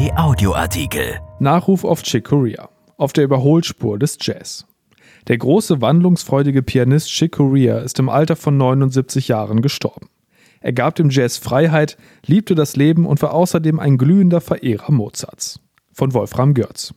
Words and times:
RP 0.00 0.16
Audioartikel. 0.16 1.20
Nachruf 1.40 1.84
auf 1.84 2.02
Chick 2.02 2.24
Corea. 2.24 2.70
Auf 2.96 3.12
der 3.12 3.24
Überholspur 3.24 3.98
des 3.98 4.16
Jazz. 4.18 4.64
Der 5.28 5.36
große 5.36 5.82
wandlungsfreudige 5.82 6.62
Pianist 6.62 7.10
Chick 7.10 7.32
Corea 7.32 7.80
ist 7.80 7.98
im 7.98 8.08
Alter 8.08 8.36
von 8.36 8.56
79 8.56 9.28
Jahren 9.28 9.60
gestorben. 9.60 10.08
Er 10.60 10.72
gab 10.72 10.94
dem 10.94 11.10
Jazz 11.10 11.36
Freiheit, 11.36 11.98
liebte 12.24 12.54
das 12.54 12.76
Leben 12.76 13.04
und 13.04 13.20
war 13.20 13.34
außerdem 13.34 13.78
ein 13.78 13.98
glühender 13.98 14.40
Verehrer 14.40 14.90
Mozarts. 14.90 15.60
Von 15.92 16.14
Wolfram 16.14 16.54
Görz. 16.54 16.94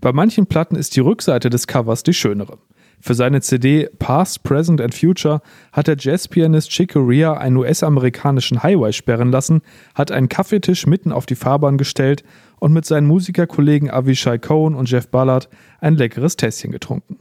Bei 0.00 0.12
manchen 0.12 0.46
Platten 0.46 0.74
ist 0.74 0.96
die 0.96 1.00
Rückseite 1.00 1.50
des 1.50 1.68
Covers 1.68 2.02
die 2.02 2.14
schönere. 2.14 2.58
Für 3.00 3.14
seine 3.14 3.40
CD 3.40 3.88
Past, 3.98 4.42
Present 4.42 4.80
and 4.80 4.94
Future 4.94 5.40
hat 5.72 5.86
der 5.86 5.96
Jazzpianist 5.98 6.70
Chick 6.70 6.92
Corea 6.92 7.34
einen 7.34 7.56
US-amerikanischen 7.56 8.62
Highway 8.62 8.92
sperren 8.92 9.30
lassen, 9.30 9.60
hat 9.94 10.10
einen 10.10 10.28
Kaffeetisch 10.28 10.86
mitten 10.86 11.12
auf 11.12 11.24
die 11.24 11.36
Fahrbahn 11.36 11.78
gestellt 11.78 12.24
und 12.58 12.72
mit 12.72 12.84
seinen 12.84 13.06
Musikerkollegen 13.06 13.90
Avishai 13.90 14.38
Cohen 14.38 14.74
und 14.74 14.90
Jeff 14.90 15.08
Ballard 15.08 15.48
ein 15.80 15.94
leckeres 15.94 16.36
Tässchen 16.36 16.72
getrunken. 16.72 17.18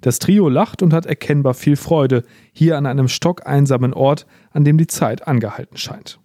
Das 0.00 0.18
Trio 0.18 0.48
lacht 0.48 0.82
und 0.82 0.94
hat 0.94 1.04
erkennbar 1.04 1.52
viel 1.52 1.76
Freude, 1.76 2.24
hier 2.52 2.78
an 2.78 2.86
einem 2.86 3.08
stockeinsamen 3.08 3.92
Ort, 3.92 4.26
an 4.50 4.64
dem 4.64 4.78
die 4.78 4.86
Zeit 4.86 5.28
angehalten 5.28 5.76
scheint. 5.76 6.18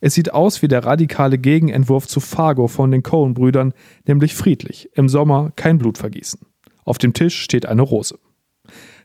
Es 0.00 0.14
sieht 0.14 0.32
aus 0.32 0.62
wie 0.62 0.68
der 0.68 0.84
radikale 0.84 1.38
Gegenentwurf 1.38 2.06
zu 2.06 2.20
Fargo 2.20 2.68
von 2.68 2.92
den 2.92 3.02
Cohen-Brüdern, 3.02 3.72
nämlich 4.06 4.34
friedlich, 4.34 4.90
im 4.94 5.08
Sommer 5.08 5.50
kein 5.56 5.78
Blutvergießen. 5.78 6.40
Auf 6.84 6.98
dem 6.98 7.14
Tisch 7.14 7.40
steht 7.40 7.66
eine 7.66 7.82
Rose. 7.82 8.16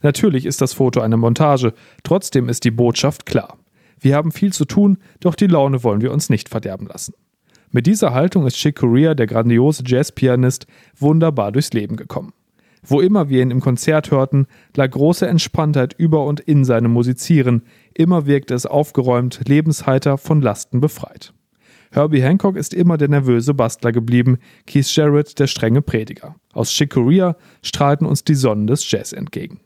Natürlich 0.02 0.46
ist 0.46 0.62
das 0.62 0.74
Foto 0.74 1.02
eine 1.02 1.18
Montage, 1.18 1.74
trotzdem 2.04 2.50
ist 2.50 2.64
die 2.64 2.72
Botschaft 2.72 3.26
klar. 3.26 3.58
Wir 4.00 4.16
haben 4.16 4.32
viel 4.32 4.52
zu 4.52 4.66
tun, 4.66 4.98
doch 5.20 5.36
die 5.36 5.48
Laune 5.48 5.84
wollen 5.84 6.02
wir 6.02 6.12
uns 6.12 6.30
nicht 6.30 6.50
verderben 6.50 6.88
lassen. 6.88 7.14
Mit 7.70 7.88
dieser 7.88 8.14
Haltung 8.14 8.46
ist 8.46 8.58
Chick 8.58 8.78
Corea, 8.78 9.14
der 9.14 9.28
grandiose 9.28 9.84
Jazzpianist, 9.86 10.68
wunderbar 10.98 11.52
durchs 11.52 11.72
Leben 11.72 11.96
gekommen. 11.96 12.34
Wo 12.84 13.00
immer 13.00 13.30
wir 13.30 13.44
ihn 13.44 13.52
im 13.52 13.62
Konzert 13.62 14.10
hörten, 14.10 14.48
lag 14.76 14.90
große 14.90 15.28
Entspanntheit 15.28 15.94
über 15.98 16.26
und 16.26 16.40
in 16.40 16.66
seinem 16.66 16.92
Musizieren, 16.92 17.64
immer 17.94 18.26
wirkte 18.26 18.56
es 18.56 18.66
aufgeräumt, 18.66 19.42
lebensheiter, 19.48 20.18
von 20.18 20.42
Lasten 20.42 20.82
befreit. 20.82 21.32
Herbie 21.92 22.24
Hancock 22.24 22.56
ist 22.56 22.74
immer 22.74 22.98
der 22.98 23.10
nervöse 23.10 23.54
Bastler 23.54 23.92
geblieben, 23.92 24.40
Keith 24.66 24.96
Jarrett 24.96 25.38
der 25.40 25.48
strenge 25.48 25.82
Prediger. 25.82 26.36
Aus 26.54 26.72
Chick 26.72 26.92
Corea 26.92 27.36
strahlten 27.62 28.08
uns 28.08 28.24
die 28.24 28.36
Sonnen 28.36 28.66
des 28.66 28.90
Jazz 28.90 29.14
entgegen. 29.14 29.60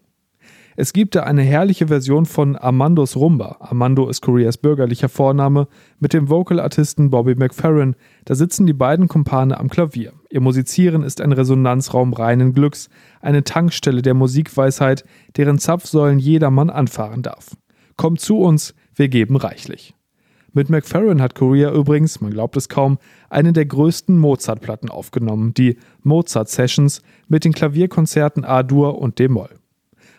Es 0.78 0.92
gibt 0.92 1.16
da 1.16 1.24
eine 1.24 1.42
herrliche 1.42 1.88
Version 1.88 2.26
von 2.26 2.58
Armandos 2.58 3.16
Rumba. 3.16 3.56
Armando 3.62 4.10
ist 4.10 4.20
Koreas 4.22 4.58
bürgerlicher 4.58 5.08
Vorname, 5.08 5.70
mit 6.00 6.12
dem 6.12 6.30
Vocalartisten 6.30 7.10
Bobby 7.10 7.36
McFerrin. 7.36 7.96
Da 8.26 8.36
sitzen 8.36 8.66
die 8.66 8.74
beiden 8.74 9.08
Kumpane 9.08 9.58
am 9.58 9.70
Klavier. 9.70 10.12
Ihr 10.30 10.42
Musizieren 10.42 11.04
ist 11.04 11.22
ein 11.22 11.32
Resonanzraum 11.32 12.12
reinen 12.12 12.52
Glücks, 12.52 12.90
eine 13.22 13.46
Tankstelle 13.46 14.02
der 14.02 14.16
Musikweisheit, 14.16 15.06
deren 15.38 15.60
Zapfsäulen 15.60 16.20
jedermann 16.20 16.70
anfahren 16.70 17.22
darf. 17.22 17.56
Kommt 17.96 18.20
zu 18.20 18.40
uns, 18.40 18.76
wir 18.94 19.08
geben 19.08 19.38
reichlich. 19.38 19.96
Mit 20.52 20.70
McFerrin 20.70 21.22
hat 21.22 21.36
Korea 21.36 21.72
übrigens, 21.72 22.20
man 22.20 22.32
glaubt 22.32 22.58
es 22.58 22.68
kaum, 22.68 22.98
eine 23.30 23.54
der 23.54 23.66
größten 23.66 24.18
Mozart-Platten 24.18 24.90
aufgenommen, 24.90 25.54
die 25.54 25.78
Mozart 26.04 26.50
Sessions 26.50 27.02
mit 27.30 27.46
den 27.46 27.54
Klavierkonzerten 27.54 28.44
A-Dur 28.44 29.00
und 29.00 29.20
D-Moll. 29.20 29.52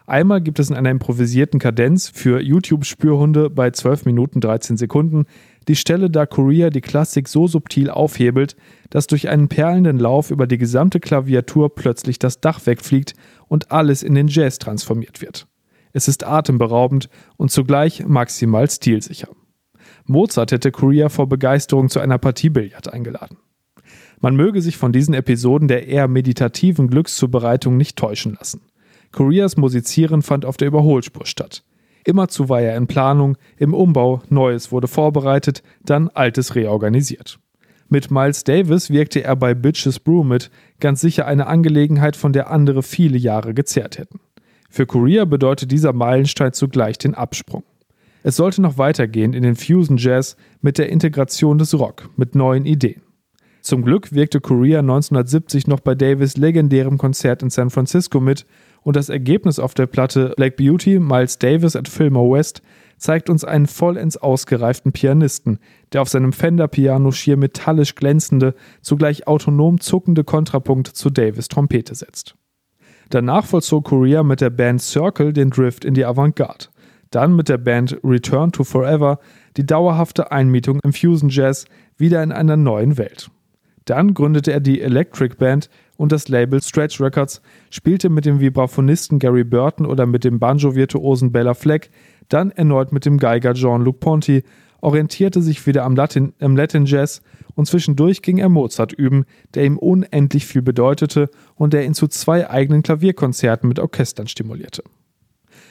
Einmal 0.07 0.41
gibt 0.41 0.61
es 0.61 0.71
in 0.71 0.77
einer 0.77 0.91
improvisierten 0.91 1.59
Kadenz 1.59 2.09
für 2.09 2.41
YouTube-Spürhunde 2.41 3.51
bei 3.51 3.73
12 3.73 4.05
Minuten 4.05 4.41
13 4.41 4.77
Sekunden 4.77 5.25
die 5.67 5.75
Stelle, 5.75 6.11
da 6.11 6.27
Korea 6.27 6.71
die 6.71 6.81
Klassik 6.81 7.27
so 7.27 7.49
subtil 7.49 7.91
aufhebelt, 7.91 8.55
dass 8.89 9.09
durch 9.09 9.29
einen 9.29 9.49
perlenden 9.49 9.99
Lauf 9.99 10.31
über 10.31 10.47
die 10.47 10.59
gesamte 10.59 11.01
Klaviatur 11.01 11.75
plötzlich 11.75 12.21
das 12.21 12.41
Dach 12.41 12.65
wegfliegt 12.67 13.15
und 13.49 13.73
alles 13.73 14.05
in 14.05 14.15
den 14.15 14.29
Jazz 14.29 14.61
transformiert 14.61 15.21
wird. 15.21 15.49
Es 15.93 16.07
ist 16.07 16.25
atemberaubend 16.25 17.09
und 17.37 17.51
zugleich 17.51 18.07
maximal 18.07 18.71
stilsicher. 18.71 19.29
Mozart 20.05 20.53
hätte 20.53 20.71
Korea 20.71 21.09
vor 21.09 21.29
Begeisterung 21.29 21.89
zu 21.89 21.99
einer 21.99 22.19
Partie 22.19 22.51
Billard 22.51 22.93
eingeladen. 22.93 23.39
Man 24.21 24.37
möge 24.37 24.63
sich 24.63 24.77
von 24.77 24.93
diesen 24.93 25.15
Episoden 25.15 25.67
der 25.67 25.89
eher 25.89 26.07
meditativen 26.07 26.89
Glückszubereitung 26.89 27.77
nicht 27.77 27.97
täuschen 27.97 28.37
lassen. 28.39 28.61
Koreas 29.13 29.57
Musizieren 29.57 30.23
fand 30.23 30.45
auf 30.45 30.57
der 30.57 30.69
Überholspur 30.69 31.27
statt. 31.27 31.63
Immerzu 32.05 32.49
war 32.49 32.61
er 32.61 32.77
in 32.77 32.87
Planung, 32.87 33.37
im 33.57 33.75
Umbau, 33.75 34.23
Neues 34.29 34.71
wurde 34.71 34.87
vorbereitet, 34.87 35.63
dann 35.85 36.09
Altes 36.09 36.55
reorganisiert. 36.55 37.39
Mit 37.89 38.11
Miles 38.11 38.45
Davis 38.45 38.91
wirkte 38.91 39.23
er 39.23 39.37
bei 39.37 39.55
Bitches 39.55 40.01
Brew 40.01 40.25
mit, 40.25 40.51
ganz 40.81 41.01
sicher 41.01 41.27
eine 41.27 41.47
Angelegenheit, 41.47 42.17
von 42.17 42.33
der 42.33 42.51
andere 42.51 42.83
viele 42.83 43.19
Jahre 43.19 43.55
gezehrt 43.55 43.99
hätten. 43.99 44.21
Für 44.69 44.87
Korea 44.87 45.25
bedeutet 45.25 45.71
dieser 45.71 45.93
Meilenstein 45.93 46.53
zugleich 46.53 46.99
den 46.99 47.15
Absprung. 47.15 47.65
Es 48.23 48.37
sollte 48.37 48.61
noch 48.61 48.77
weitergehen 48.77 49.35
in 49.35 49.45
den 49.45 49.55
Fusion 49.55 49.99
Jazz 49.99 50.37
mit 50.61 50.79
der 50.79 50.91
Integration 50.91 51.59
des 51.59 51.79
Rock, 51.79 52.11
mit 52.17 52.35
neuen 52.35 52.67
Ideen. 52.67 53.06
Zum 53.67 53.83
Glück 53.83 54.13
wirkte 54.13 54.41
Korea 54.41 54.79
1970 54.79 55.67
noch 55.67 55.81
bei 55.81 55.97
Davis 55.97 56.37
legendärem 56.37 56.99
Konzert 56.99 57.43
in 57.43 57.51
San 57.51 57.71
Francisco 57.71 58.21
mit 58.21 58.47
und 58.83 58.95
das 58.95 59.09
Ergebnis 59.09 59.59
auf 59.59 59.75
der 59.75 59.87
Platte 59.87 60.35
Black 60.37 60.55
Beauty 60.55 61.01
Miles 61.01 61.41
Davis 61.41 61.75
at 61.75 61.89
Fillmore 61.89 62.39
West 62.39 62.63
zeigt 62.97 63.29
uns 63.29 63.43
einen 63.43 63.67
vollends 63.67 64.19
ausgereiften 64.19 64.93
Pianisten, 64.93 65.59
der 65.93 66.03
auf 66.03 66.09
seinem 66.09 66.33
Fender-Piano 66.33 67.11
schier 67.11 67.37
metallisch 67.37 67.97
glänzende, 67.97 68.55
zugleich 68.83 69.27
autonom 69.27 69.81
zuckende 69.81 70.23
Kontrapunkte 70.23 70.93
zu 70.93 71.11
Davis 71.11 71.49
Trompete 71.49 71.97
setzt. 71.97 72.37
Danach 73.11 73.47
vollzog 73.47 73.83
Korea 73.87 74.23
mit 74.23 74.41
der 74.41 74.51
Band 74.51 74.81
Circle 74.81 75.33
den 75.33 75.51
Drift 75.51 75.85
in 75.85 75.95
die 75.95 76.05
Avantgarde. 76.05 76.67
Dann 77.11 77.35
mit 77.35 77.49
der 77.49 77.59
Band 77.59 77.99
Return 78.05 78.53
to 78.53 78.63
Forever 78.63 79.19
die 79.57 79.67
dauerhafte 79.67 80.31
Einmietung 80.31 80.79
im 80.85 80.93
Fusion 80.93 81.31
Jazz 81.31 81.65
wieder 81.97 82.23
in 82.23 82.31
einer 82.31 82.57
neuen 82.57 82.97
Welt. 82.97 83.29
Dann 83.87 84.15
gründete 84.15 84.53
er 84.53 84.61
die 84.61 84.81
Electric 84.81 85.37
Band 85.37 85.71
und 85.97 86.13
das 86.13 86.29
Label 86.29 86.63
Stretch 86.63 87.01
Records, 87.01 87.41
spielte 87.71 88.11
mit 88.11 88.27
dem 88.27 88.41
Vibraphonisten 88.41 89.19
Gary 89.19 89.45
Burton 89.45 89.87
oder 89.87 90.07
mit 90.07 90.25
dem 90.25 90.39
Banjo-Virtuosen 90.39 91.33
Bella 91.33 91.55
Fleck, 91.55 91.91
dann 92.29 92.51
erneut 92.51 92.93
mit 92.93 93.07
dem 93.07 93.19
Geiger 93.19 93.55
Jean-Luc 93.55 94.01
Ponty, 94.01 94.43
orientierte 94.81 95.41
sich 95.41 95.67
wieder 95.67 95.85
am 95.85 95.97
Latin, 95.97 96.33
am 96.41 96.57
Latin 96.57 96.85
Jazz 96.85 97.23
und 97.55 97.67
zwischendurch 97.67 98.23
ging 98.23 98.39
er 98.39 98.49
Mozart 98.49 98.93
üben, 98.93 99.25
der 99.55 99.65
ihm 99.65 99.79
unendlich 99.79 100.47
viel 100.47 100.63
bedeutete 100.63 101.31
und 101.55 101.73
der 101.73 101.85
ihn 101.85 101.95
zu 101.95 102.09
zwei 102.09 102.51
eigenen 102.51 102.83
Klavierkonzerten 102.83 103.69
mit 103.69 103.79
Orchestern 103.79 104.27
stimulierte. 104.27 104.83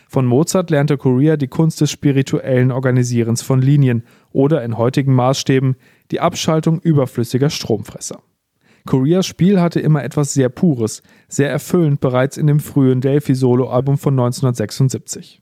Von 0.08 0.26
Mozart 0.26 0.70
lernte 0.70 0.98
Corea 0.98 1.38
die 1.38 1.48
Kunst 1.48 1.82
des 1.82 1.92
spirituellen 1.92 2.72
Organisierens 2.72 3.42
von 3.42 3.62
Linien 3.62 4.04
oder 4.32 4.64
in 4.64 4.78
heutigen 4.78 5.14
Maßstäben 5.14 5.76
die 6.12 6.20
Abschaltung 6.20 6.80
überflüssiger 6.80 7.50
Stromfresser. 7.50 8.22
Coreas 8.86 9.26
Spiel 9.26 9.60
hatte 9.60 9.80
immer 9.80 10.04
etwas 10.04 10.34
sehr 10.34 10.50
Pures, 10.50 11.02
sehr 11.28 11.50
erfüllend 11.50 12.02
bereits 12.02 12.38
in 12.38 12.46
dem 12.46 12.60
frühen 12.60 13.02
Delphi-Solo-Album 13.02 13.98
von 13.98 14.14
1976. 14.14 15.42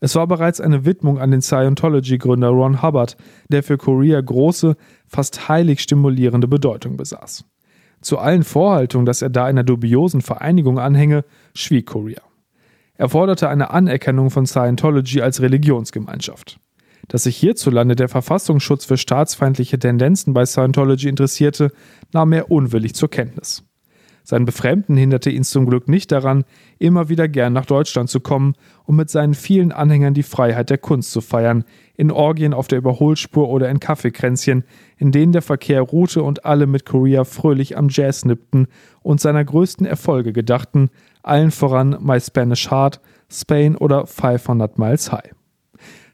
Es 0.00 0.16
war 0.16 0.26
bereits 0.26 0.60
eine 0.60 0.84
Widmung 0.86 1.18
an 1.18 1.30
den 1.30 1.42
Scientology-Gründer 1.42 2.48
Ron 2.48 2.82
Hubbard, 2.82 3.16
der 3.48 3.62
für 3.62 3.78
Korea 3.78 4.20
große, 4.20 4.76
fast 5.06 5.48
heilig 5.48 5.80
stimulierende 5.80 6.48
Bedeutung 6.48 6.96
besaß. 6.96 7.44
Zu 8.00 8.18
allen 8.18 8.42
Vorhaltungen, 8.42 9.04
dass 9.04 9.22
er 9.22 9.28
da 9.28 9.44
einer 9.44 9.62
dubiosen 9.62 10.22
Vereinigung 10.22 10.78
anhänge, 10.78 11.24
schwieg 11.54 11.86
Korea. 11.86 12.22
Er 13.00 13.08
forderte 13.08 13.48
eine 13.48 13.70
Anerkennung 13.70 14.28
von 14.28 14.44
Scientology 14.44 15.22
als 15.22 15.40
Religionsgemeinschaft. 15.40 16.60
Dass 17.08 17.22
sich 17.22 17.34
hierzulande 17.34 17.96
der 17.96 18.10
Verfassungsschutz 18.10 18.84
für 18.84 18.98
staatsfeindliche 18.98 19.78
Tendenzen 19.78 20.34
bei 20.34 20.44
Scientology 20.44 21.08
interessierte, 21.08 21.72
nahm 22.12 22.34
er 22.34 22.50
unwillig 22.50 22.94
zur 22.94 23.08
Kenntnis. 23.08 23.64
Sein 24.22 24.44
Befremden 24.44 24.98
hinderte 24.98 25.30
ihn 25.30 25.44
zum 25.44 25.64
Glück 25.64 25.88
nicht 25.88 26.12
daran, 26.12 26.44
immer 26.78 27.08
wieder 27.08 27.26
gern 27.26 27.54
nach 27.54 27.64
Deutschland 27.64 28.10
zu 28.10 28.20
kommen, 28.20 28.54
um 28.84 28.96
mit 28.96 29.08
seinen 29.08 29.32
vielen 29.32 29.72
Anhängern 29.72 30.12
die 30.12 30.22
Freiheit 30.22 30.68
der 30.68 30.76
Kunst 30.76 31.10
zu 31.10 31.22
feiern, 31.22 31.64
in 31.96 32.10
Orgien 32.10 32.52
auf 32.52 32.68
der 32.68 32.78
Überholspur 32.78 33.48
oder 33.48 33.70
in 33.70 33.80
Kaffeekränzchen, 33.80 34.64
in 34.98 35.10
denen 35.10 35.32
der 35.32 35.40
Verkehr 35.40 35.80
ruhte 35.80 36.22
und 36.22 36.44
alle 36.44 36.66
mit 36.66 36.84
Korea 36.84 37.24
fröhlich 37.24 37.78
am 37.78 37.88
Jazz 37.90 38.26
nippten 38.26 38.68
und 39.00 39.22
seiner 39.22 39.44
größten 39.44 39.86
Erfolge 39.86 40.34
gedachten, 40.34 40.90
allen 41.22 41.50
voran 41.50 41.96
My 42.00 42.20
Spanish 42.20 42.70
Heart, 42.70 43.00
Spain 43.30 43.76
oder 43.76 44.06
500 44.06 44.78
Miles 44.78 45.12
High. 45.12 45.34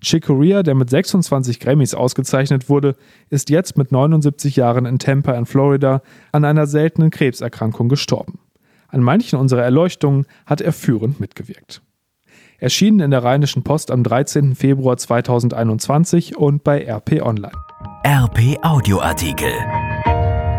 Chick 0.01 0.27
Corea, 0.27 0.63
der 0.63 0.75
mit 0.75 0.91
26 0.91 1.59
Grammys 1.59 1.95
ausgezeichnet 1.95 2.69
wurde, 2.69 2.97
ist 3.31 3.51
jetzt 3.51 3.77
mit 3.77 3.93
79 3.93 4.57
Jahren 4.57 4.87
in 4.87 4.99
Tampa 4.99 5.33
in 5.33 5.47
Florida 5.47 6.03
an 6.33 6.45
einer 6.45 6.67
seltenen 6.67 7.11
Krebserkrankung 7.11 7.89
gestorben. 7.89 8.39
An 8.89 9.03
manchen 9.03 9.39
unserer 9.39 9.63
Erleuchtungen 9.63 10.27
hat 10.45 10.61
er 10.61 10.73
führend 10.73 11.19
mitgewirkt. 11.19 11.83
Erschienen 12.59 13.01
in 13.01 13.11
der 13.11 13.23
Rheinischen 13.23 13.65
Post 13.65 13.91
am 13.91 14.03
13. 14.03 14.55
Februar 14.55 14.97
2021 14.97 16.37
und 16.37 16.65
bei 16.65 16.87
RP 16.87 17.21
Online. 17.23 17.53
RP 18.07 18.59
Audioartikel. 18.63 19.53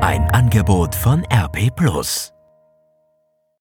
Ein 0.01 0.29
Angebot 0.31 0.93
von 0.93 1.23
RP 1.31 1.75
Plus. 1.75 2.36